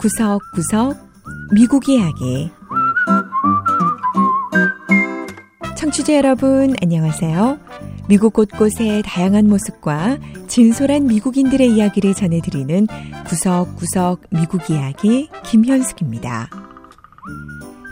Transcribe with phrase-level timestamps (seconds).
[0.00, 0.96] 구석구석
[1.52, 2.50] 미국 이야기
[5.76, 7.58] 청취자 여러분 안녕하세요.
[8.08, 12.86] 미국 곳곳의 다양한 모습과 진솔한 미국인들의 이야기를 전해드리는
[13.26, 16.48] 구석구석 미국 이야기 김현숙입니다.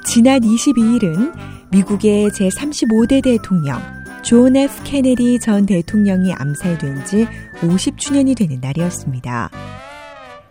[0.04, 1.34] 지난 22일은
[1.70, 3.98] 미국의 제35대 대통령
[4.29, 7.27] 존 F 케네디 전 대통령이 암살된 지
[7.62, 9.48] 50주년이 되는 날이었습니다.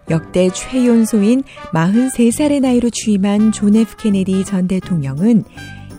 [0.09, 5.43] 역대 최연소인 43살의 나이로 취임한 존 F 케네디 전 대통령은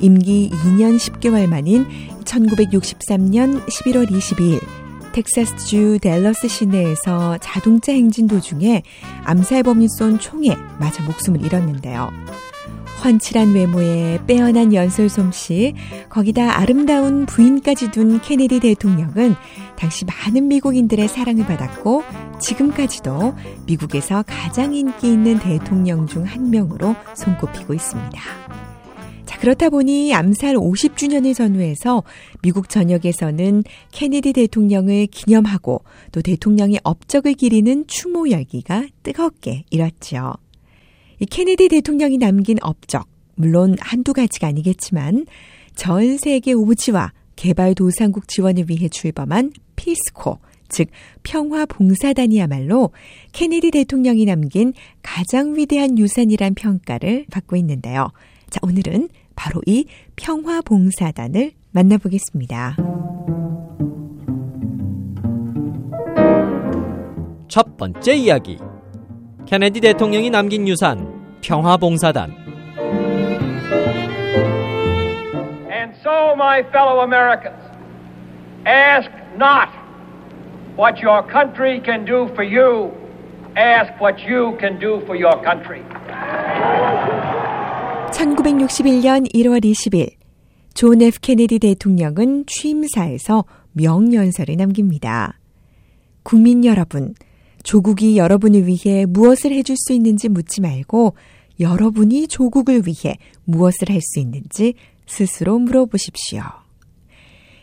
[0.00, 1.86] 임기 2년 10개월 만인
[2.24, 4.60] 1963년 11월 22일
[5.12, 8.82] 텍사스주 댈러스 시내에서 자동차 행진 도중에
[9.22, 12.10] 암살범이 쏜 총에 맞아 목숨을 잃었는데요.
[13.04, 15.74] 훤칠한 외모에 빼어난 연설 솜씨,
[16.08, 19.34] 거기다 아름다운 부인까지 둔 케네디 대통령은
[19.76, 22.02] 당시 많은 미국인들의 사랑을 받았고
[22.40, 23.34] 지금까지도
[23.66, 28.20] 미국에서 가장 인기 있는 대통령 중 한 명으로 손꼽히고 있습니다.
[29.24, 32.02] 자, 그렇다 보니 암살 50주년을 전후해서
[32.42, 40.34] 미국 전역에서는 케네디 대통령을 기념하고 또 대통령의 업적을 기리는 추모 열기가 뜨겁게 일었죠.
[41.20, 45.26] 이 케네디 대통령이 남긴 업적, 물론 한두 가지가 아니겠지만
[45.74, 50.38] 전 세계 우지와 개발도상국 지원을 위해 출범한 피스코,
[50.68, 50.88] 즉
[51.22, 52.90] 평화봉사단이야말로
[53.32, 58.08] 케네디 대통령이 남긴 가장 위대한 유산이란 평가를 받고 있는데요.
[58.50, 62.76] 자, 오늘은 바로 이 평화봉사단을 만나보겠습니다.
[67.48, 68.58] 첫 번째 이야기.
[69.48, 71.08] 케네디 대통령이 남긴 유산
[71.40, 72.34] 평화봉사단.
[75.70, 77.56] And so, my fellow Americans,
[78.66, 79.70] ask not
[80.76, 82.92] what your country can do for you,
[83.56, 85.80] ask what you can do for your country.
[88.12, 90.10] 1961년 1월 20일
[90.74, 95.38] 존 F 케네디 대통령은 취임사에서 명연설을 남깁니다.
[96.22, 97.14] 국민 여러분,
[97.62, 101.14] 조국이 여러분을 위해 무엇을 해줄 수 있는지 묻지 말고
[101.60, 104.74] 여러분이 조국을 위해 무엇을 할 수 있는지
[105.06, 106.42] 스스로 물어보십시오.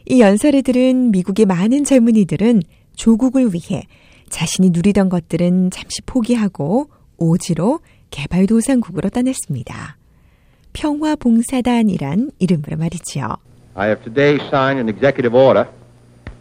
[0.08, 2.62] 이 연설을 들은 미국의 많은 젊은이들은
[2.96, 3.84] 조국을 위해
[4.30, 7.80] 자신이 누리던 것들은 잠시 포기하고 오지로
[8.10, 9.98] 개발도상국으로 떠났습니다.
[10.74, 13.38] 평화봉사단이란 이름으로 말이지요.
[13.76, 15.70] I have today signed an executive order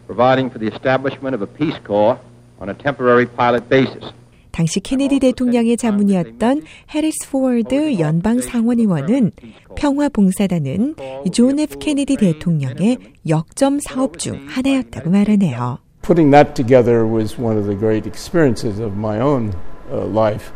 [0.07, 2.19] providing for the establishment of a Peace Corps
[2.59, 4.13] on a temporary pilot basis.
[4.51, 6.61] 당시 케네디 대통령의 자문이었던
[6.93, 9.31] 해리스 워포드 연방 상원의원은
[9.75, 10.95] 평화봉사단은
[11.33, 15.79] 존 F 케네디 대통령의 역점 사업 중 하나였다고 말하네요.
[16.01, 19.51] Putting that together was one of the great experiences of my own
[19.91, 20.53] uh, life.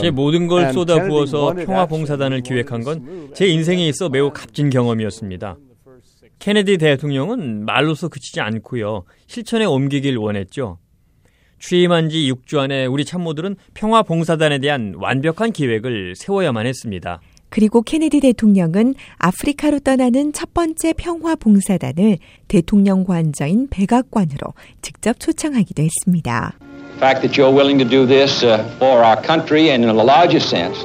[0.00, 5.58] 제 모든 걸 쏟아부어서 평화봉사단을 기획한 건 제 인생에 있어 매우 값진 경험이었습니다.
[6.38, 9.04] 케네디 대통령은 말로서 그치지 않고요.
[9.26, 10.78] 실천에 옮기길 원했죠.
[11.58, 17.20] 취임한 지 6주 안에 우리 참모들은 평화봉사단에 대한 완벽한 기획을 세워야만 했습니다.
[17.48, 22.18] 그리고 케네디 대통령은 아프리카로 떠나는 첫 번째 평화봉사단을
[22.48, 24.52] 대통령 관저인 백악관으로
[24.82, 26.54] 직접 초청하기도 했습니다.
[26.60, 30.02] The fact that you're willing to do this uh, for our country and in a
[30.02, 30.84] larger sense,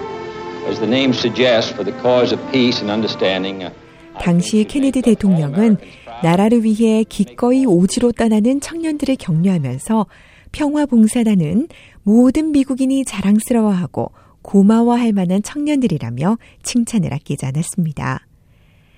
[0.68, 3.66] as the name suggests, for the cause of peace and understanding.
[3.66, 3.74] Uh,
[4.20, 5.78] 당시 케네디 대통령은
[6.22, 10.06] 나라를 위해 기꺼이 오지로 떠나는 청년들을 격려하면서
[10.52, 11.68] 평화봉사단은
[12.04, 18.26] 모든 미국인이 자랑스러워하고 고마워할 만한 청년들이라며 칭찬을 아끼지 않았습니다.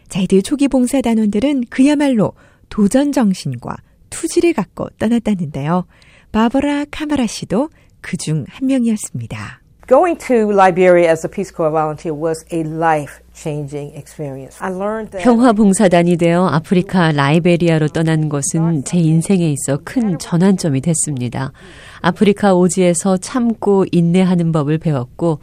[0.08, 2.34] 자, 이들 초기 봉사단원들은 그야말로
[2.70, 3.76] 도전 정신과
[4.10, 5.86] 투지를 갖고 떠났다는데요.
[6.32, 7.70] 바버라 카마라 씨도
[8.02, 9.63] 그 중 한 명이었습니다.
[9.86, 14.56] Going to Liberia as a Peace Corps volunteer was a life changing experience.
[14.62, 21.52] I learned that 평화봉사단이 되어 아프리카 라이베리아로 떠난 것은 제 인생에 있어 큰 전환점이 됐습니다.
[22.00, 25.40] 아프리카 오지에서 참고 인내하는 법을 배웠고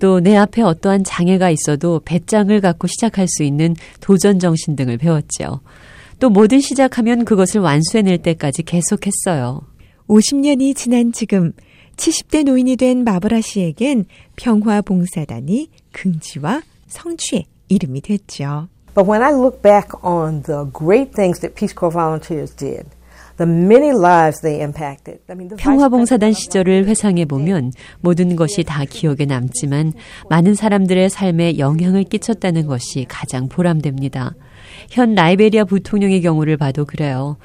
[0.00, 5.60] 또 내 앞에 어떠한 장애가 있어도 배짱을 갖고 시작할 수 있는 도전 정신 등을 배웠죠.
[6.18, 9.60] 또 뭐든 시작하면 그것을 완수해낼 때까지 계속했어요.
[10.08, 11.52] 50년이 지난 지금
[11.96, 14.06] 70대 노인이 된 마브라 씨에겐
[14.36, 18.68] 평화봉사단이 긍지와 성취의 이름이 됐죠.
[18.94, 22.86] But when I look back on the great things that Peace Corps volunteers did,
[23.36, 25.18] the many lives they impacted.
[25.28, 29.92] I mean, the vice 평화봉사단 시절을 회상해 보면 모든 것이 다 기억에 남지만
[30.30, 34.34] 많은 사람들의 삶에 영향을 끼쳤다는 것이 가장 보람됩니다.
[34.90, 37.36] 현 라이베리아 부통령의 경우를 봐도 그래요.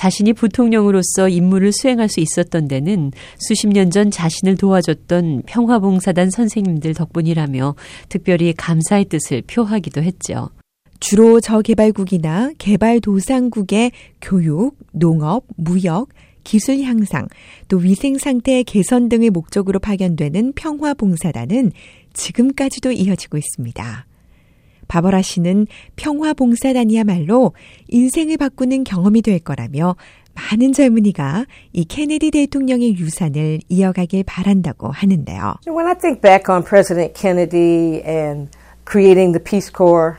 [0.00, 7.74] 자신이 부통령으로서 임무를 수행할 수 있었던 데는 수십 년 전 자신을 도와줬던 평화봉사단 선생님들 덕분이라며
[8.08, 10.48] 특별히 감사의 뜻을 표하기도 했죠.
[11.00, 13.92] 주로 저개발국이나 개발도상국의
[14.22, 16.08] 교육, 농업, 무역,
[16.44, 17.28] 기술 향상,
[17.68, 21.72] 또 위생 상태 개선 등의 목적으로 파견되는 평화봉사단은
[22.14, 24.06] 지금까지도 이어지고 있습니다.
[24.90, 27.52] 바버라 씨는 평화봉사단이야말로
[27.88, 29.94] 인생을 바꾸는 경험이 될 거라며
[30.34, 35.54] 많은 젊은이가 이 케네디 대통령의 유산을 이어가길 바란다고 하는데요.
[35.68, 38.50] When I think back on President Kennedy and
[38.84, 40.18] creating the Peace Corps,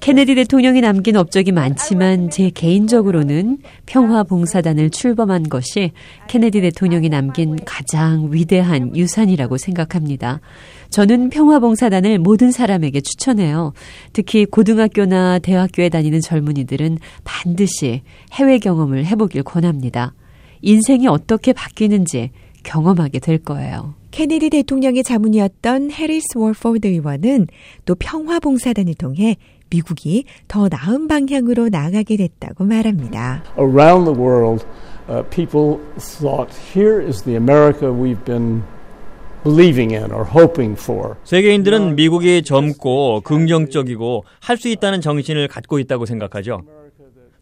[0.00, 5.92] 케네디 대통령이 남긴 업적이 많지만 제 개인적으로는 평화 봉사단을 출범한 것이
[6.28, 10.40] 케네디 대통령이 남긴 가장 위대한 유산이라고 생각합니다.
[10.90, 13.72] 저는 평화 봉사단을 모든 사람에게 추천해요.
[14.12, 20.14] 특히 고등학교나 대학교에 다니는 젊은이들은 반드시 해외 경험을 해보길 권합니다.
[20.62, 22.30] 인생이 어떻게 바뀌는지
[22.62, 23.94] 경험하게 될 거예요.
[24.16, 27.48] 케네디 대통령의 자문이었던 해리스 월포드 의원은
[27.84, 29.36] 또 평화봉사단을 통해
[29.68, 33.42] 미국이 더 나은 방향으로 나아가게 됐다고 말합니다.
[33.58, 34.64] Around the world,
[35.10, 38.62] uh, people thought here is the America we've been
[39.44, 41.16] believing in or hoping for.
[41.24, 46.62] 세계인들은 미국이 젊고 긍정적이고 할 수 있다는 정신을 갖고 있다고 생각하죠.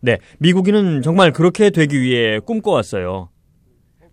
[0.01, 3.29] 네, 미국인은 정말 그렇게 되기 위해 꿈꿔왔어요.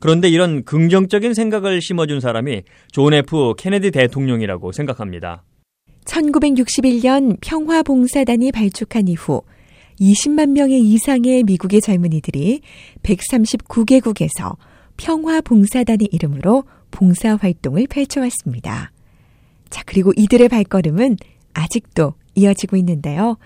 [0.02, 5.44] 그런데 이런 긍정적인 생각을 심어준 사람이 존 F 케네디 대통령이라고 생각합니다.
[6.06, 9.44] 1961년 평화봉사단이 발족한 이후
[10.00, 12.62] 20만 명의 이상의 미국의 젊은이들이
[13.04, 14.58] 139개국에서
[14.98, 18.92] 평화봉사단의 이름으로 봉사활동을 펼쳐왔습니다.
[19.70, 21.18] 자, 그리고 이들의 발걸음은
[21.54, 23.38] 아직도 이어지고 있는데요.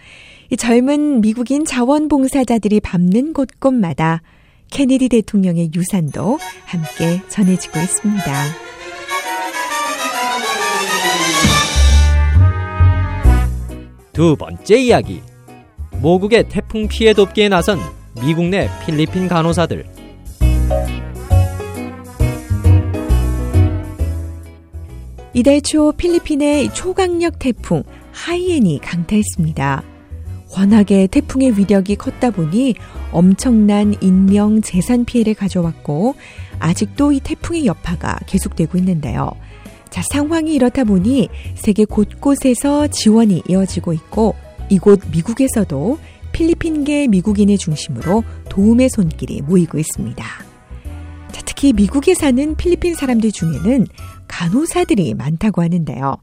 [0.50, 4.22] 이 젊은 미국인 자원봉사자들이 밟는 곳곳마다
[4.72, 8.24] 케네디 대통령의 유산도 함께 전해지고 있습니다.
[14.14, 15.22] 두 번째 이야기.
[16.02, 17.80] 모국의 태풍 피해 돕기에 나선
[18.22, 19.86] 미국 내 필리핀 간호사들.
[25.34, 27.84] 이달 초 필리핀의 초강력 태풍
[28.14, 29.95] 하이엔이 강타했습니다.
[30.56, 32.76] 워낙에 태풍의 위력이 컸다 보니
[33.12, 36.16] 엄청난 인명 재산 피해를 가져왔고
[36.60, 39.32] 아직도 이 태풍의 여파가 계속되고 있는데요.
[39.90, 44.36] 자, 상황이 이렇다 보니 세계 곳곳에서 지원이 이어지고 있고
[44.70, 46.00] 이곳 미국에서도
[46.32, 50.26] 필리핀계 미국인을 중심으로 도움의 손길이 모이고 있습니다.
[51.32, 53.88] 자, 특히 미국에 사는 필리핀 사람들 중에는
[54.28, 56.18] 간호사들이 많다고 하는데요.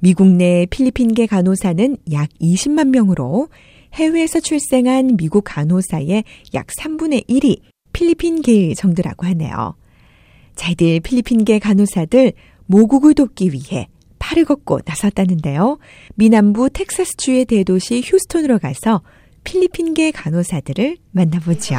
[0.00, 3.48] 미국 내 필리핀계 간호사는 약 20만 명으로
[3.94, 6.24] 해외에서 출생한 미국 간호사의
[6.54, 7.60] 약 3분의 1이
[7.92, 9.74] 필리핀계 정도라고 하네요.
[10.56, 12.32] 자, 이들 필리핀계 간호사들
[12.66, 13.88] 모국을 돕기 위해
[14.18, 15.78] 팔을 걷고 나섰다는데요.
[16.14, 19.02] 미남부 텍사스주의 대도시 휴스톤으로 가서
[19.44, 21.74] 필리핀계 간호사들을 만나보죠.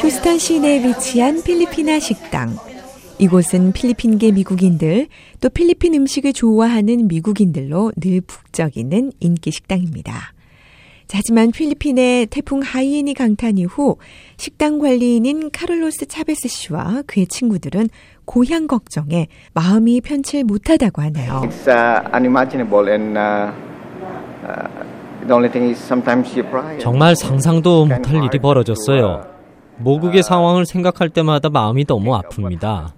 [0.00, 2.56] 휴스턴 시내에 위치한 필리피나 식당.
[3.18, 5.08] 이곳은 필리핀계 미국인들,
[5.40, 10.34] 또 필리핀 음식을 좋아하는 미국인들로 늘 북적이는 인기 식당입니다.
[11.12, 13.96] 하지만 필리핀의 태풍 하이엔이 강탄 이후
[14.36, 17.88] 식당 관리인인 카를로스 차베스 씨와 그의 친구들은
[18.24, 21.42] 고향 걱정에 마음이 편칠 못하다고 하네요.
[21.44, 23.52] It's uh, unimaginable and uh,
[24.44, 24.68] uh,
[25.24, 26.78] the only thing is sometimes you cry.
[26.80, 29.22] 정말 상상도 못할 일이 벌어졌어요.
[29.78, 32.95] 모국의 상황을 생각할 때마다 마음이 너무 아픕니다.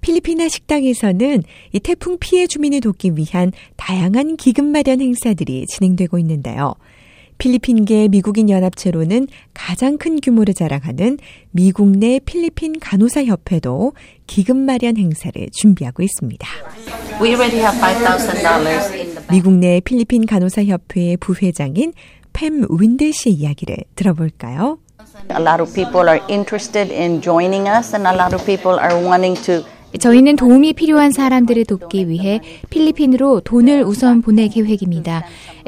[0.00, 1.42] 필리피나 식당에서는
[1.72, 6.74] 이 태풍 피해 주민을 돕기 위한 다양한 기금 마련 행사들이 진행되고 있는데요.
[7.40, 11.16] 필리핀계 미국인 연합체로는 가장 큰 규모를 자랑하는
[11.52, 13.94] 미국 내 필리핀 간호사 협회도
[14.26, 16.46] 기금 마련 행사를 준비하고 있습니다.
[19.30, 21.94] 미국 내 필리핀 간호사 협회의 부회장인
[22.34, 24.78] 팸 윈들 씨의 이야기를 들어볼까요?
[25.30, 28.94] A lot of people are interested in joining us and a lot of people are
[28.94, 29.64] wanting to
[29.98, 35.24] 저희는 도움이 필요한 사람들을 돕기 위해 필리핀으로 돈을 우선 보낼 계획입니다.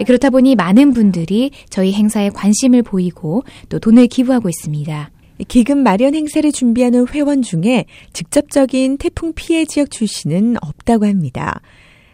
[0.07, 5.11] 그렇다 보니 많은 분들이 저희 행사에 관심을 보이고 또 돈을 기부하고 있습니다.
[5.49, 11.61] 기금 마련 행사를 준비하는 회원 중에 직접적인 태풍 피해 지역 출신은 없다고 합니다.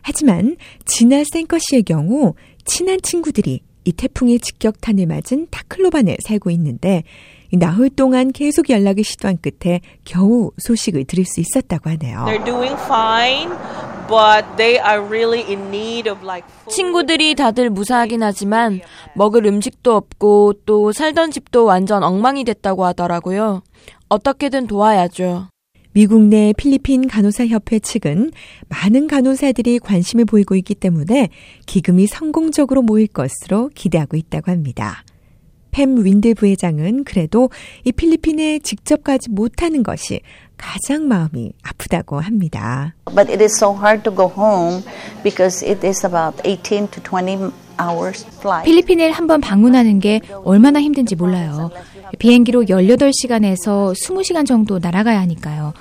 [0.00, 2.34] 하지만 지나 생커 씨의 경우
[2.64, 7.04] 친한 친구들이 이 태풍의 직격탄을 맞은 타클로반에 살고 있는데
[7.52, 12.24] 나흘 동안 계속 연락을 시도한 끝에 겨우 소식을 들을 수 있었다고 하네요.
[12.26, 13.50] They're doing fine,
[16.68, 18.80] 친구들이 다들 무사하긴 하지만
[19.14, 23.62] 먹을 음식도 없고 또 살던 집도 완전 엉망이 됐다고 하더라고요.
[24.08, 25.48] 어떻게든 도와야죠.
[25.92, 28.30] 미국 내 필리핀 간호사 협회 측은
[28.68, 31.28] 많은 간호사들이 관심을 보이고 있기 때문에
[31.66, 35.02] 기금이 성공적으로 모일 것으로 기대하고 있다고 합니다.
[35.72, 37.50] 팸 윈드 부회장은 그래도
[37.84, 40.20] 이 필리핀에 직접 가지 못하는 것이
[40.56, 42.94] 가장 마음이 아프다고 합니다.
[43.06, 44.82] But it is so hard to go home
[45.22, 48.64] because it is about 18 to 20 hours flight.
[48.64, 51.70] 필리핀을 한번 방문하는 게 얼마나 힘든지 몰라요.
[52.18, 55.72] 비행기로 18시간에서 20시간 정도 날아가야 하니까요.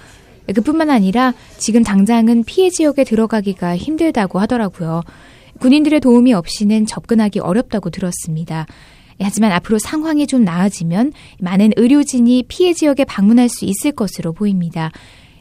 [0.53, 5.01] 그뿐만 아니라 지금 당장은 피해 지역에 들어가기가 힘들다고 하더라고요.
[5.59, 8.67] 군인들의 도움이 없이는 접근하기 어렵다고 들었습니다.
[9.19, 14.91] 하지만 앞으로 상황이 좀 나아지면 많은 의료진이 피해 지역에 방문할 수 있을 것으로 보입니다.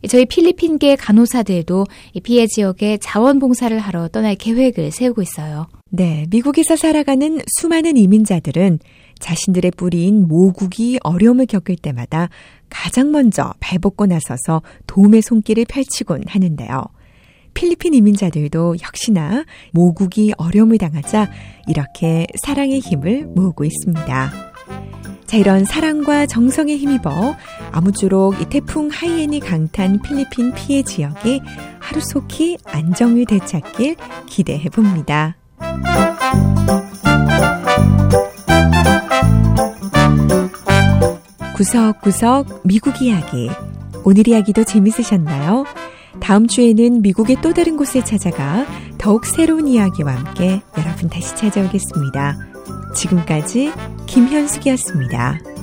[0.09, 1.87] 저희 필리핀계 간호사들도
[2.23, 5.69] 피해 지역에 자원봉사를 하러 떠날 계획을 세우고 있어요.
[5.91, 8.79] 네, 미국에서 살아가는 수많은 이민자들은
[9.19, 12.29] 자신들의 뿌리인 모국이 어려움을 겪을 때마다
[12.69, 16.85] 가장 먼저 발벗고 나서서 도움의 손길을 펼치곤 하는데요.
[17.57, 21.31] 필리핀 이민자들도 역시나 모국이 어려움을 당하자
[21.67, 24.33] 이렇게 사랑의 힘을 모으고 있습니다.
[25.25, 27.35] 자, 이런 사랑과 정성에 힘입어
[27.73, 31.41] 아무쪼록 이 태풍 하이엔이 강탄 필리핀 피해 지역이
[31.81, 33.97] 하루속히 안정을 되찾길
[34.27, 35.37] 기대해 봅니다.
[41.57, 43.49] 구석구석 미국 이야기.
[44.05, 45.65] 오늘 이야기도 재밌으셨나요?
[46.21, 48.67] 다음 주에는 미국의 또 다른 곳을 찾아가
[48.99, 52.37] 더욱 새로운 이야기와 함께 여러분 다시 찾아오겠습니다.
[52.95, 53.73] 지금까지
[54.07, 55.56] 김현숙이었습니다.